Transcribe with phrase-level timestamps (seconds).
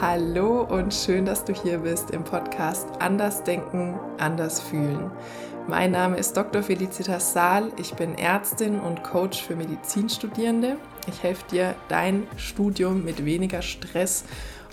[0.00, 5.10] Hallo und schön, dass du hier bist im Podcast Anders Denken, Anders Fühlen.
[5.66, 6.62] Mein Name ist Dr.
[6.62, 7.72] Felicitas Saal.
[7.78, 10.76] Ich bin Ärztin und Coach für Medizinstudierende.
[11.08, 14.22] Ich helfe dir, dein Studium mit weniger Stress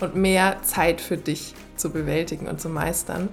[0.00, 3.28] und mehr Zeit für dich zu bewältigen und zu meistern.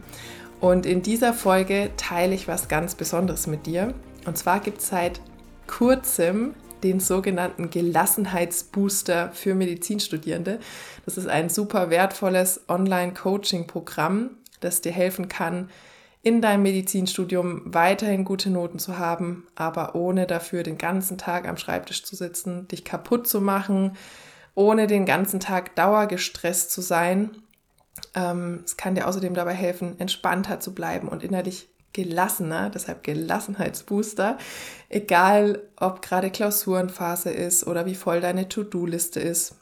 [0.60, 3.96] Und in dieser Folge teile ich was ganz Besonderes mit dir.
[4.28, 5.21] Und zwar gibt es seit
[5.66, 6.54] kurzem
[6.84, 10.59] den sogenannten Gelassenheitsbooster für Medizinstudierende.
[11.05, 15.70] Das ist ein super wertvolles Online-Coaching-Programm, das dir helfen kann,
[16.21, 21.57] in deinem Medizinstudium weiterhin gute Noten zu haben, aber ohne dafür den ganzen Tag am
[21.57, 23.96] Schreibtisch zu sitzen, dich kaputt zu machen,
[24.54, 27.32] ohne den ganzen Tag dauergestresst zu sein.
[28.15, 34.38] Ähm, es kann dir außerdem dabei helfen, entspannter zu bleiben und innerlich gelassener, deshalb Gelassenheitsbooster,
[34.89, 39.56] egal ob gerade Klausurenphase ist oder wie voll deine To-Do-Liste ist.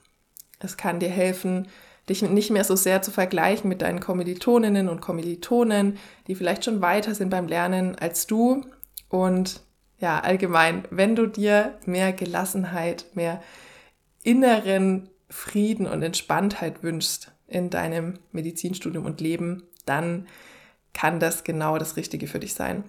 [0.60, 1.68] Es kann dir helfen,
[2.10, 6.82] dich nicht mehr so sehr zu vergleichen mit deinen Kommilitoninnen und Kommilitonen, die vielleicht schon
[6.82, 8.66] weiter sind beim Lernen als du.
[9.10, 9.62] Und
[10.00, 13.42] ja, allgemein, wenn du dir mehr Gelassenheit, mehr
[14.24, 20.28] inneren Frieden und Entspanntheit wünschst in deinem Medizinstudium und Leben, dann
[20.98, 22.84] kann das genau das Richtige für dich sein.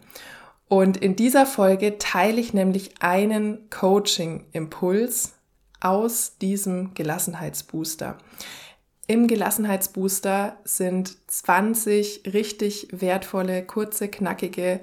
[0.66, 5.34] Und in dieser Folge teile ich nämlich einen Coaching-Impuls
[5.80, 8.16] aus diesem Gelassenheitsbooster.
[9.06, 14.80] Im Gelassenheitsbooster sind 20 richtig wertvolle, kurze, knackige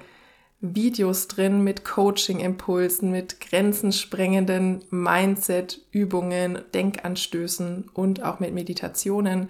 [0.62, 9.50] Videos drin mit Coaching-Impulsen, mit grenzensprengenden Mindset-Übungen, Denkanstößen und auch mit Meditationen.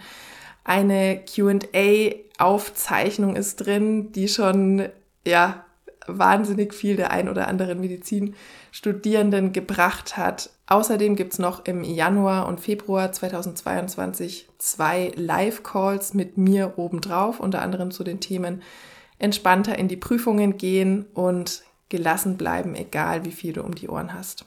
[0.65, 4.89] Eine QA-Aufzeichnung ist drin, die schon,
[5.25, 5.65] ja,
[6.07, 10.49] wahnsinnig viel der ein oder anderen Medizinstudierenden gebracht hat.
[10.67, 17.91] Außerdem gibt's noch im Januar und Februar 2022 zwei Live-Calls mit mir obendrauf, unter anderem
[17.91, 18.61] zu den Themen
[19.19, 24.13] entspannter in die Prüfungen gehen und gelassen bleiben, egal wie viel du um die Ohren
[24.13, 24.45] hast.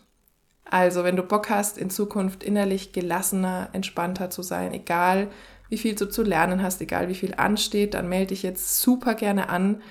[0.70, 5.28] Also, wenn du Bock hast, in Zukunft innerlich gelassener, entspannter zu sein, egal
[5.68, 9.14] wie viel du zu lernen hast, egal wie viel ansteht, dann melde dich jetzt super
[9.14, 9.82] gerne an.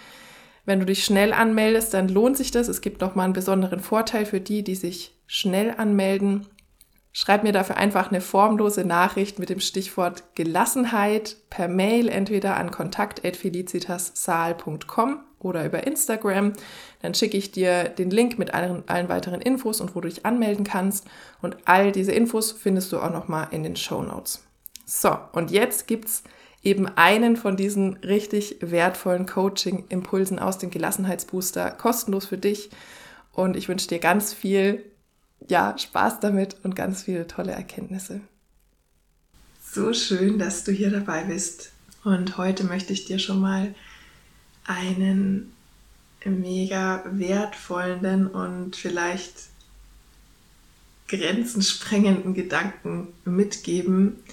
[0.65, 2.67] Wenn du dich schnell anmeldest, dann lohnt sich das.
[2.67, 6.45] Es gibt nochmal einen besonderen Vorteil für die, die sich schnell anmelden.
[7.13, 12.69] Schreib mir dafür einfach eine formlose Nachricht mit dem Stichwort Gelassenheit per Mail entweder an
[12.69, 16.53] kontakt.felicitassaal.com oder über Instagram.
[17.01, 20.25] Dann schicke ich dir den Link mit allen, allen weiteren Infos und wo du dich
[20.25, 21.07] anmelden kannst.
[21.41, 24.46] Und all diese Infos findest du auch nochmal in den Show Notes.
[24.89, 26.23] So, und jetzt gibt's
[26.63, 32.69] eben einen von diesen richtig wertvollen Coaching-Impulsen aus dem Gelassenheitsbooster kostenlos für dich.
[33.33, 34.85] Und ich wünsche dir ganz viel
[35.45, 38.21] ja, Spaß damit und ganz viele tolle Erkenntnisse.
[39.61, 41.71] So schön, dass du hier dabei bist.
[42.05, 43.75] Und heute möchte ich dir schon mal
[44.65, 45.51] einen
[46.23, 49.49] mega wertvollen und vielleicht
[51.09, 54.23] grenzensprengenden Gedanken mitgeben,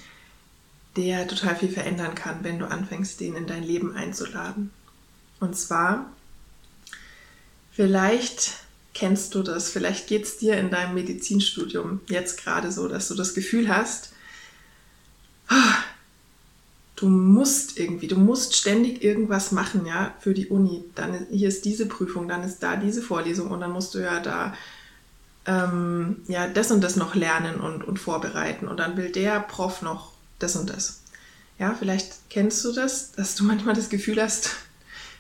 [0.97, 4.71] der total viel verändern kann, wenn du anfängst, den in dein Leben einzuladen.
[5.41, 6.13] Und zwar,
[7.73, 8.53] vielleicht
[8.95, 13.15] kennst du das, vielleicht geht es dir in deinem Medizinstudium jetzt gerade so, dass du
[13.15, 14.13] das Gefühl hast,
[15.49, 15.75] ah,
[16.97, 20.85] du musst irgendwie, du musst ständig irgendwas machen, ja, für die Uni.
[20.95, 24.21] Dann hier ist diese Prüfung, dann ist da diese Vorlesung und dann musst du ja
[24.21, 24.55] da
[25.47, 29.83] ähm, ja das und das noch lernen und, und vorbereiten und dann will der Prof
[29.83, 31.01] noch das und das.
[31.59, 34.51] Ja, vielleicht kennst du das, dass du manchmal das Gefühl hast,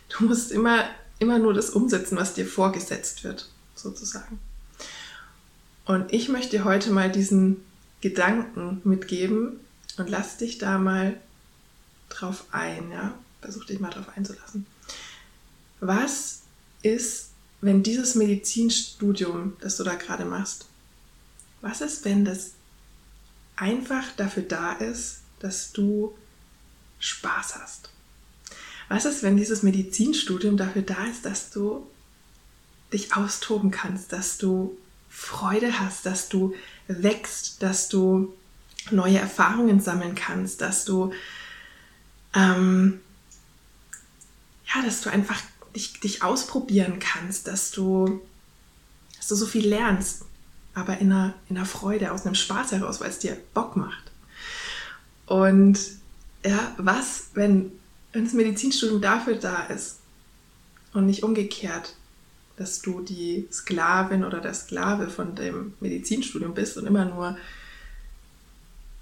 [0.08, 0.84] du musst immer,
[1.18, 4.38] immer nur das umsetzen, was dir vorgesetzt wird, sozusagen.
[5.84, 7.62] Und ich möchte dir heute mal diesen
[8.00, 9.60] Gedanken mitgeben
[9.98, 11.20] und lass dich da mal
[12.08, 13.14] drauf ein, ja.
[13.40, 14.66] Versuch dich mal drauf einzulassen.
[15.80, 16.40] Was
[16.80, 20.66] ist, wenn dieses Medizinstudium, das du da gerade machst,
[21.60, 22.52] was ist, wenn das
[23.56, 26.16] einfach dafür da ist, dass du
[26.98, 27.90] Spaß hast.
[28.88, 31.86] Was ist, wenn dieses Medizinstudium dafür da ist, dass du
[32.92, 34.76] dich austoben kannst, dass du
[35.08, 36.54] Freude hast, dass du
[36.88, 38.34] wächst, dass du
[38.90, 41.12] neue Erfahrungen sammeln kannst, dass du
[42.34, 43.00] ähm,
[44.74, 45.40] ja, dass du einfach
[45.74, 48.20] dich, dich ausprobieren kannst, dass du,
[49.16, 50.24] dass du so viel lernst
[50.74, 54.10] aber in einer, in einer Freude, aus einem Spaß heraus, weil es dir Bock macht.
[55.26, 55.78] Und
[56.44, 57.72] ja, was, wenn,
[58.12, 59.98] wenn das Medizinstudium dafür da ist
[60.92, 61.94] und nicht umgekehrt,
[62.56, 67.36] dass du die Sklavin oder der Sklave von dem Medizinstudium bist und immer nur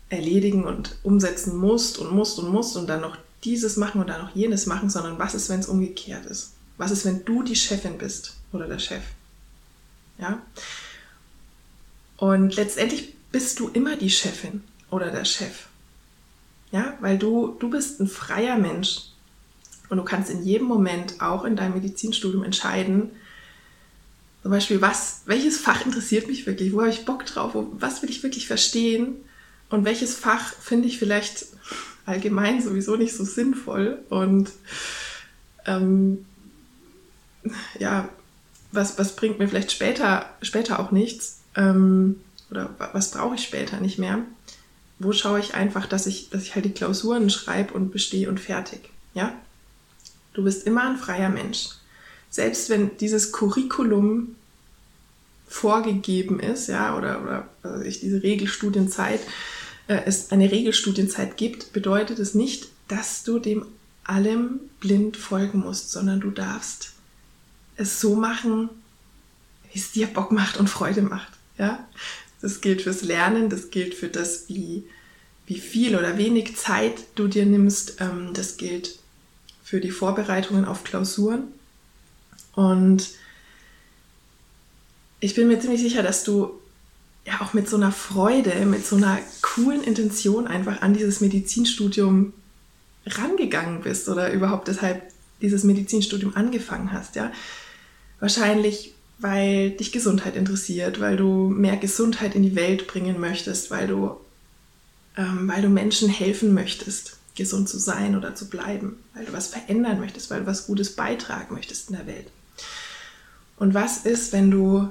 [0.09, 4.23] erledigen und umsetzen musst und musst und musst und dann noch dieses machen und dann
[4.23, 6.53] noch jenes machen, sondern was ist, wenn es umgekehrt ist?
[6.77, 9.03] Was ist, wenn du die Chefin bist oder der Chef?
[10.19, 10.41] Ja?
[12.23, 15.67] Und letztendlich bist du immer die Chefin oder der Chef.
[16.71, 19.07] Ja, weil du, du bist ein freier Mensch.
[19.89, 23.11] Und du kannst in jedem Moment auch in deinem Medizinstudium entscheiden,
[24.43, 28.11] zum Beispiel, was, welches Fach interessiert mich wirklich, wo habe ich Bock drauf, was will
[28.11, 29.17] ich wirklich verstehen?
[29.69, 31.47] Und welches Fach finde ich vielleicht
[32.07, 33.99] allgemein sowieso nicht so sinnvoll?
[34.11, 34.53] Und
[35.67, 36.25] ähm,
[37.81, 38.09] ja,
[38.71, 42.17] was, was bringt mir vielleicht später, später auch nichts ähm,
[42.51, 44.19] oder was brauche ich später nicht mehr.
[44.99, 48.39] Wo schaue ich einfach, dass ich, dass ich halt die Klausuren schreibe und bestehe und
[48.39, 48.91] fertig.
[49.15, 49.35] Ja?
[50.35, 51.71] Du bist immer ein freier Mensch.
[52.31, 54.37] Selbst wenn dieses Curriculum
[55.47, 59.21] vorgegeben ist, ja, oder, oder also ich, diese Regelstudienzeit,
[59.87, 63.67] äh, es eine Regelstudienzeit gibt, bedeutet es nicht, dass du dem
[64.05, 66.93] allem blind folgen musst, sondern du darfst
[67.77, 68.71] es so machen,
[69.73, 71.33] wie es dir Bock macht und Freude macht.
[71.63, 71.89] Ja?
[72.41, 74.85] Das gilt fürs Lernen, das gilt für das, wie,
[75.47, 78.01] wie viel oder wenig Zeit du dir nimmst.
[78.01, 78.99] Ähm, das gilt
[79.63, 81.45] für die Vorbereitungen auf Klausuren.
[82.55, 83.11] Und
[85.21, 86.59] ich bin mir ziemlich sicher, dass du
[87.25, 92.33] ja auch mit so einer Freude, mit so einer coolen Intention einfach an dieses Medizinstudium
[93.07, 95.01] rangegangen bist oder überhaupt deshalb
[95.41, 97.31] dieses Medizinstudium angefangen hast, ja.
[98.19, 103.87] Wahrscheinlich, weil dich Gesundheit interessiert, weil du mehr Gesundheit in die Welt bringen möchtest, weil
[103.87, 104.17] du,
[105.17, 109.47] ähm, weil du Menschen helfen möchtest, gesund zu sein oder zu bleiben, weil du was
[109.47, 112.27] verändern möchtest, weil du was Gutes beitragen möchtest in der Welt.
[113.57, 114.91] Und was ist, wenn du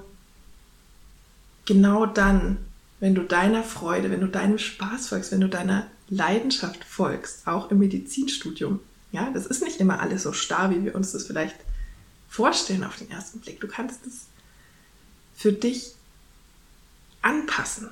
[1.66, 2.58] genau dann,
[3.00, 7.70] wenn du deiner Freude, wenn du deinem Spaß folgst, wenn du deiner Leidenschaft folgst, auch
[7.70, 8.80] im Medizinstudium.
[9.12, 11.56] Ja, das ist nicht immer alles so starr, wie wir uns das vielleicht
[12.32, 13.60] vorstellen auf den ersten Blick.
[13.60, 14.28] Du kannst es
[15.36, 15.94] für dich
[17.22, 17.92] anpassen.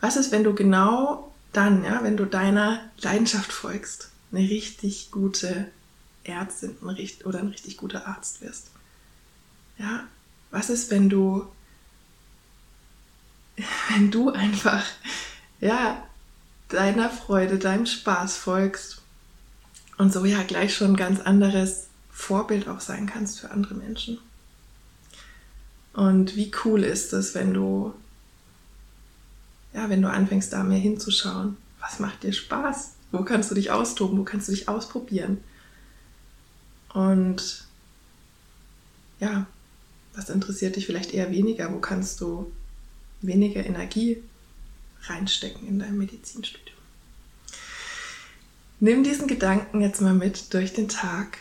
[0.00, 5.72] Was ist, wenn du genau dann, ja, wenn du deiner Leidenschaft folgst, eine richtig gute
[6.22, 6.76] Ärztin
[7.24, 8.70] oder ein richtig guter Arzt wirst?
[9.78, 10.06] Ja,
[10.50, 11.48] was ist, wenn du
[13.88, 14.84] wenn du einfach,
[15.60, 16.06] ja,
[16.68, 19.02] deiner Freude, deinem Spaß folgst
[19.96, 24.18] und so ja gleich schon ein ganz anderes Vorbild auch sein kannst für andere Menschen.
[25.92, 27.94] Und wie cool ist es, wenn du,
[29.72, 31.56] ja, wenn du anfängst, da mehr hinzuschauen.
[31.80, 32.92] Was macht dir Spaß?
[33.12, 34.18] Wo kannst du dich austoben?
[34.18, 35.38] Wo kannst du dich ausprobieren?
[36.92, 37.66] Und
[39.20, 39.46] ja,
[40.14, 41.72] was interessiert dich vielleicht eher weniger?
[41.72, 42.50] Wo kannst du
[43.22, 44.22] weniger Energie
[45.02, 46.76] reinstecken in dein Medizinstudium.
[48.78, 51.38] Nimm diesen Gedanken jetzt mal mit durch den Tag.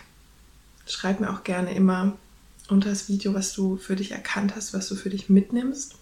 [0.85, 2.17] Schreib mir auch gerne immer
[2.69, 5.95] unter das Video, was du für dich erkannt hast, was du für dich mitnimmst.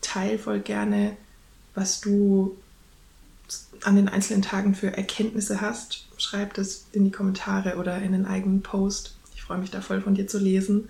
[0.00, 1.16] Teil voll gerne,
[1.74, 2.56] was du
[3.82, 6.06] an den einzelnen Tagen für Erkenntnisse hast.
[6.16, 9.16] Schreib das in die Kommentare oder in den eigenen Post.
[9.34, 10.88] Ich freue mich da voll von dir zu lesen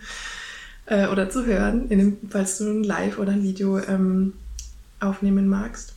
[0.87, 4.35] äh, oder zu hören, dem, falls du ein Live oder ein Video ähm,
[5.01, 5.95] aufnehmen magst.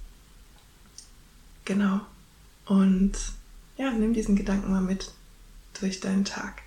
[1.66, 2.02] Genau.
[2.66, 3.14] Und
[3.78, 5.12] ja, nimm diesen Gedanken mal mit
[5.80, 6.64] durch deinen Tag.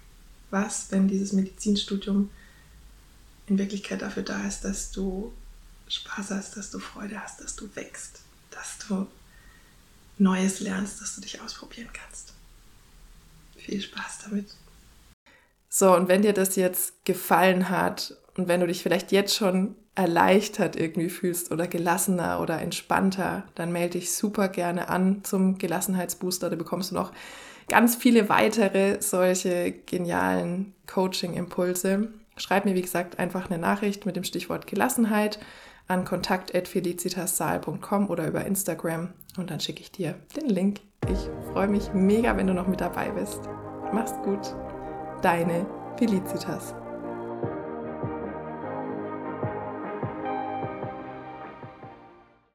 [0.51, 2.31] Was, wenn dieses Medizinstudium
[3.47, 5.33] in Wirklichkeit dafür da ist, dass du
[5.89, 9.07] Spaß hast, dass du Freude hast, dass du wächst, dass du
[10.19, 12.35] Neues lernst, dass du dich ausprobieren kannst.
[13.57, 14.55] Viel Spaß damit.
[15.69, 19.77] So, und wenn dir das jetzt gefallen hat und wenn du dich vielleicht jetzt schon
[19.95, 26.51] erleichtert irgendwie fühlst oder gelassener oder entspannter, dann melde dich super gerne an zum Gelassenheitsbooster.
[26.51, 27.13] Da bekommst du noch
[27.69, 32.09] ganz viele weitere solche genialen Coaching-Impulse.
[32.37, 35.39] Schreib mir, wie gesagt, einfach eine Nachricht mit dem Stichwort Gelassenheit
[35.89, 40.81] an kontakt.felicitassaal.com oder über Instagram und dann schicke ich dir den Link.
[41.11, 43.41] Ich freue mich mega, wenn du noch mit dabei bist.
[43.93, 44.55] Mach's gut
[45.23, 45.67] deine
[45.99, 46.75] Felicitas.